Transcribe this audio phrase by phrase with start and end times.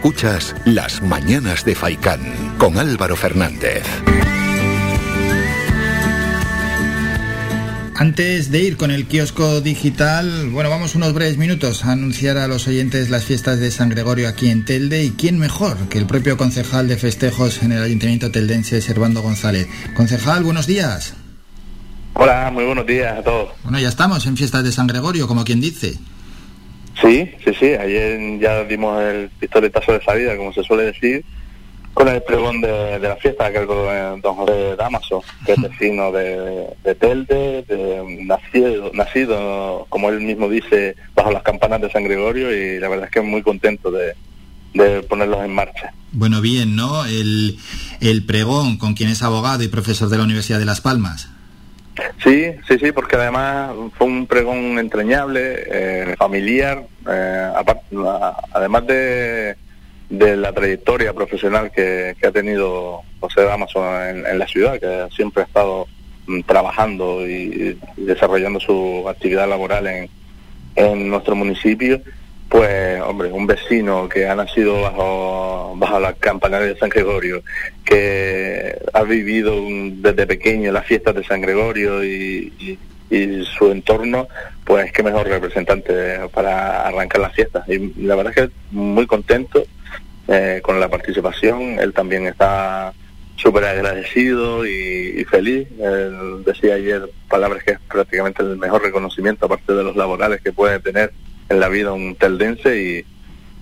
[0.00, 2.22] Escuchas Las Mañanas de Faicán
[2.56, 3.84] con Álvaro Fernández.
[7.96, 12.48] Antes de ir con el kiosco digital, bueno, vamos unos breves minutos a anunciar a
[12.48, 16.06] los oyentes las fiestas de San Gregorio aquí en Telde y quién mejor que el
[16.06, 19.68] propio concejal de festejos en el Ayuntamiento teldense, Servando González.
[19.94, 21.12] Concejal, buenos días.
[22.14, 23.50] Hola, muy buenos días a todos.
[23.64, 25.98] Bueno, ya estamos en fiestas de San Gregorio, como quien dice.
[27.00, 31.24] Sí, sí, sí, ayer ya dimos el pistoletazo de salida, como se suele decir,
[31.94, 36.12] con el pregón de, la fiesta, que es el don José Damaso, que es vecino
[36.12, 37.64] de, de Telde,
[38.24, 43.06] nacido, nacido, como él mismo dice, bajo las campanas de San Gregorio y la verdad
[43.06, 44.14] es que muy contento de,
[44.74, 45.92] de ponerlos en marcha.
[46.12, 47.04] Bueno, bien, ¿no?
[47.06, 47.58] El,
[48.00, 51.28] el pregón con quien es abogado y profesor de la Universidad de Las Palmas.
[52.22, 57.52] Sí, sí, sí, porque además fue un pregón entrañable, eh, familiar, eh,
[58.52, 59.56] además de
[60.10, 65.46] de la trayectoria profesional que, ha tenido José Damaso en, la ciudad, que siempre ha
[65.46, 65.86] estado
[66.26, 70.10] mm, trabajando y, desarrollando su actividad laboral en,
[70.74, 72.02] en nuestro municipio,
[72.48, 77.42] pues, hombre, un vecino que ha nacido bajo, bajo la campanaria de San Gregorio,
[77.90, 82.78] que ha vivido desde pequeño las fiestas de San Gregorio y,
[83.10, 84.28] y su entorno,
[84.64, 87.68] pues qué mejor representante para arrancar las fiestas.
[87.68, 89.64] Y la verdad es que muy contento
[90.28, 91.80] eh, con la participación.
[91.80, 92.92] Él también está
[93.34, 95.66] súper agradecido y, feliz.
[95.80, 100.52] Él decía ayer palabras que es prácticamente el mejor reconocimiento, aparte de los laborales que
[100.52, 101.12] puede tener
[101.48, 103.04] en la vida un teldense y,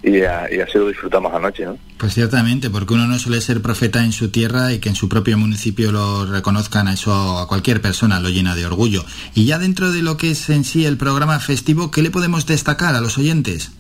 [0.03, 1.65] y, así lo disfrutamos anoche.
[1.65, 1.79] ¿no?
[1.99, 5.09] Pues ciertamente, porque uno no suele ser profeta en su tierra y que en su
[5.09, 9.05] propio municipio lo reconozcan, a eso a cualquier persona lo llena de orgullo.
[9.35, 12.47] Y ya dentro de lo que es en sí el programa festivo, ¿qué le podemos
[12.47, 13.73] destacar a los oyentes?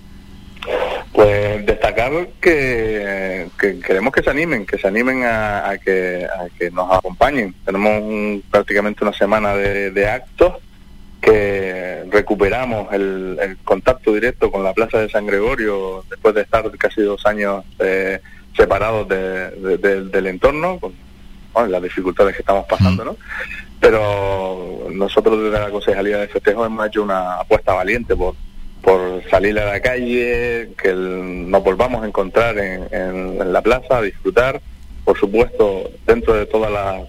[1.12, 6.26] Pues destacar que, queremos que se animen, que se animen a, que,
[6.72, 7.54] nos acompañen.
[7.64, 10.54] Tenemos prácticamente una semana de, actos
[11.20, 17.02] que recuperamos el, contacto directo con la Plaza de San Gregorio después de estar casi
[17.02, 18.20] dos años eh,
[18.56, 20.78] separados del entorno,
[21.52, 23.16] con las dificultades que estamos pasando, ¿no?
[23.80, 28.34] Pero nosotros desde la Concejalía de Festejo hemos hecho una apuesta valiente por
[28.82, 34.60] por salir a la calle, que nos volvamos a encontrar en, la plaza, a disfrutar.
[35.08, 37.08] Por supuesto, dentro de todas las,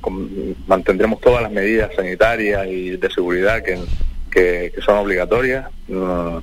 [0.67, 3.77] mantendremos todas las medidas sanitarias y de seguridad que,
[4.31, 5.67] que, son obligatorias.
[5.89, 6.37] Mm,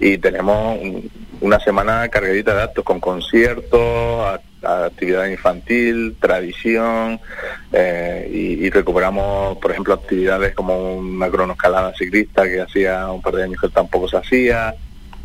[0.00, 0.78] y tenemos
[1.42, 7.20] una semana cargadita de actos con conciertos, actividad infantil, tradición,
[7.74, 13.42] eh, y, recuperamos, por ejemplo, actividades como una cronoescalada ciclista que hacía un par de
[13.42, 14.74] años que tampoco se hacía,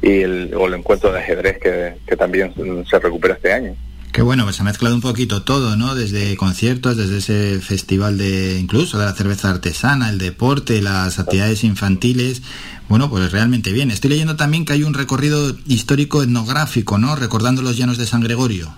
[0.02, 2.54] y el, o el encuentro de ajedrez que, que también
[2.86, 3.74] se recupera este año.
[4.12, 5.94] Qué bueno, pues se ha mezclado un poquito todo, ¿no?
[5.94, 11.64] Desde conciertos, desde ese festival de incluso de la cerveza artesana, el deporte, las actividades
[11.64, 12.42] infantiles.
[12.90, 13.92] Bueno, pues realmente bien.
[13.92, 17.16] Estoy leyendo también que hay un recorrido histórico etnográfico, ¿no?
[17.16, 18.74] Recordando los llanos de San Gregorio.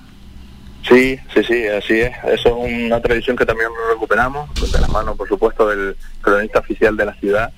[0.87, 2.11] Sí, sí, sí, así es.
[2.23, 6.97] Eso es una tradición que también recuperamos, de la mano, por supuesto, del cronista oficial
[6.97, 7.51] de la ciudad.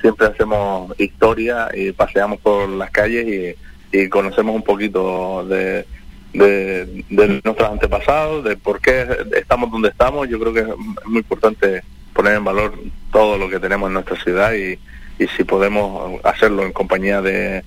[0.00, 3.56] Siempre hacemos historia y paseamos por las calles
[3.92, 5.84] y, conocemos un poquito de,
[6.32, 9.06] de, nuestros antepasados, de por qué
[9.36, 10.28] estamos donde estamos.
[10.28, 12.74] Yo creo que es muy importante poner en valor
[13.12, 14.78] todo lo que tenemos en nuestra ciudad y,
[15.22, 17.62] y si podemos hacerlo en compañía de,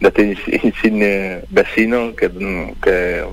[0.00, 2.30] de este insigne vecino que,
[2.82, 3.24] que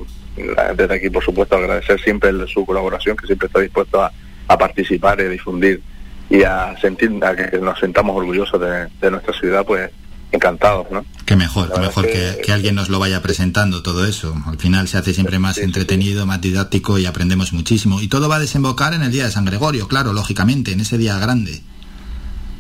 [0.75, 4.11] desde aquí, por supuesto, agradecer siempre su colaboración, que siempre está dispuesto a,
[4.57, 5.81] participar y difundir
[6.29, 8.61] y a sentir a que nos sentamos orgullosos
[9.01, 9.91] de, nuestra ciudad, pues
[10.31, 11.05] encantados, ¿no?
[11.27, 14.33] Qué mejor, qué mejor que, alguien nos lo vaya presentando todo eso.
[14.45, 18.01] Al final se hace siempre más entretenido, más didáctico y aprendemos muchísimo.
[18.01, 20.97] Y todo va a desembocar en el Día de San Gregorio, claro, lógicamente, en ese
[20.97, 21.61] día grande.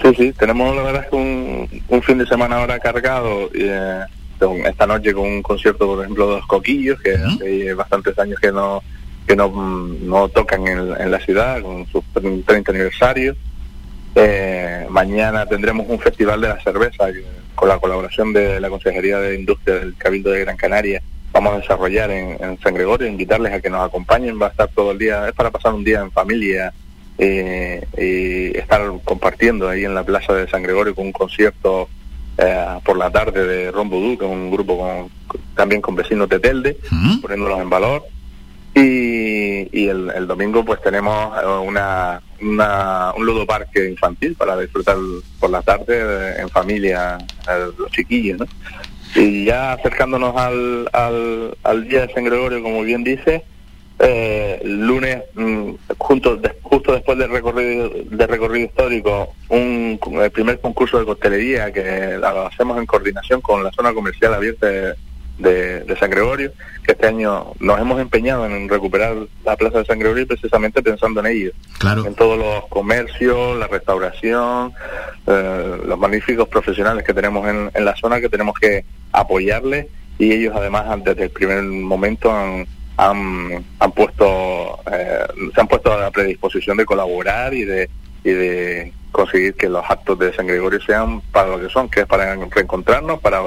[0.03, 3.49] Sí, sí, tenemos la verdad es que un, fin de semana ahora cargado.
[3.53, 4.01] Eh,
[4.65, 8.51] esta noche con un concierto, por ejemplo, de los Coquillos, que hace bastantes años que
[8.51, 8.83] no
[9.25, 9.49] que no,
[10.01, 13.35] no tocan en, la ciudad, con su 30 aniversario.
[14.19, 17.05] Eh, mañana tendremos un festival de la cerveza
[17.53, 21.03] con la colaboración de la Consejería de Industria del Cabildo de Gran Canaria.
[21.31, 24.41] Vamos a desarrollar en, San Gregorio, invitarles a que nos acompañen.
[24.41, 26.73] Va a estar todo el día, es para pasar un día en familia
[27.19, 31.87] eh, y estar compartiendo ahí en la Plaza de San Gregorio con un concierto
[32.39, 36.39] eh, por la tarde de Rombudú, que es un grupo con, también con vecinos de
[36.39, 36.77] Telde,
[37.21, 38.03] poniéndolos en valor.
[38.73, 41.45] Y, y el, domingo pues tenemos eh,
[42.41, 44.97] una, un ludoparque infantil para disfrutar
[45.39, 47.17] por la tarde en familia,
[47.77, 48.45] los chiquillos, ¿no?
[49.15, 53.43] Y ya acercándonos al, al, al día de San Gregorio, como bien dice,
[53.99, 61.05] eh, lunes, mm, justo después del recorrido, del recorrido histórico, un, el primer concurso de
[61.05, 64.67] costelería que lo hacemos en coordinación con la zona comercial abierta
[65.37, 66.51] de, San Gregorio,
[66.83, 71.19] que este año nos hemos empeñado en recuperar la Plaza de San Gregorio precisamente pensando
[71.19, 71.51] en ello.
[71.79, 72.05] Claro.
[72.05, 74.73] En todos los comercios, la restauración,
[75.25, 79.87] eh, los magníficos profesionales que tenemos en, en la zona que tenemos que apoyarles
[80.19, 82.65] y ellos además desde el primer momento han
[82.97, 87.89] han, han puesto eh, se han puesto a la predisposición de colaborar y de
[88.23, 92.01] y de conseguir que los actos de San Gregorio sean para lo que son, que
[92.01, 93.41] es para reencontrarnos, para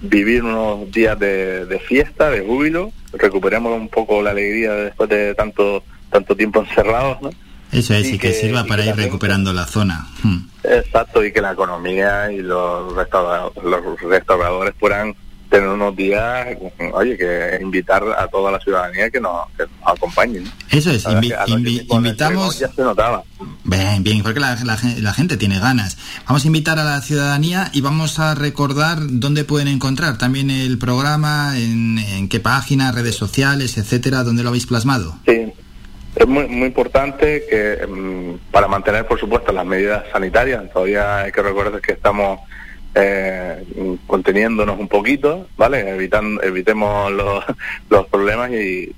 [0.00, 5.34] vivir unos días de, de, fiesta, de júbilo, recuperemos un poco la alegría después de
[5.34, 5.82] tanto
[6.14, 7.30] tanto tiempo encerrados, ¿no?
[7.72, 10.06] Eso es, y, que, sirva para ir recuperando la zona.
[10.22, 10.46] Hmm.
[10.62, 15.16] Exacto, y que la economía y los restauradores, los restauradores puedan
[15.50, 16.56] tener unos días,
[16.92, 20.44] oye, que invitar a toda la ciudadanía que nos, que nos acompañen.
[20.70, 21.06] Eso es,
[21.46, 22.58] invitamos...
[22.58, 23.22] Ya se notaba.
[23.64, 25.96] Bien, bien, porque la, la, gente tiene ganas.
[26.26, 30.78] Vamos a invitar a la ciudadanía y vamos a recordar dónde pueden encontrar también el
[30.78, 35.14] programa, en, en qué página, redes sociales, etcétera, dónde lo habéis plasmado.
[35.26, 35.52] Sí,
[36.16, 41.32] es muy, muy importante que mm, para mantener, por supuesto, las medidas sanitarias, todavía hay
[41.32, 42.40] que recordar que estamos
[42.94, 43.64] eh,
[44.06, 45.90] conteniéndonos un poquito, ¿vale?
[45.90, 47.44] Evitando, evitemos los,
[47.90, 48.94] los problemas y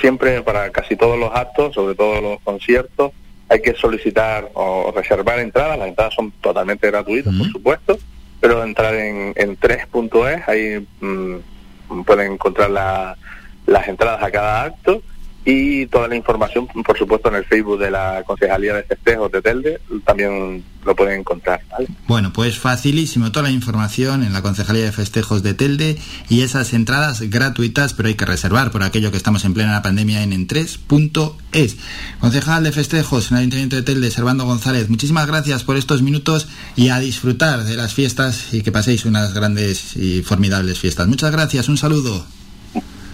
[0.00, 3.12] siempre para casi todos los actos, sobre todo los conciertos,
[3.48, 5.78] hay que solicitar o reservar entradas.
[5.78, 7.98] Las entradas son totalmente gratuitas, por supuesto,
[8.40, 15.02] pero entrar en, en 3.es, ahí mm, pueden encontrar las entradas a cada acto
[15.44, 19.42] y toda la información, por supuesto, en el Facebook de la Concejalía de Festejos de
[19.42, 21.60] Telde, también lo pueden encontrar.
[22.06, 25.98] Bueno, pues facilísimo, toda la información en la Concejalía de Festejos de Telde
[26.28, 30.22] y esas entradas gratuitas, pero hay que reservar por aquello que estamos en plena pandemia
[30.22, 31.76] en en3.es.
[32.20, 36.46] Concejal de Festejos en el Ayuntamiento de Telde, Servando González, muchísimas gracias por estos minutos
[36.76, 41.08] y a disfrutar de las fiestas y que paséis unas grandes y formidables fiestas.
[41.08, 42.24] Muchas gracias, un saludo.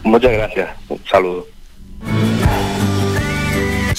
[0.04, 1.57] Muchas gracias, un saludo.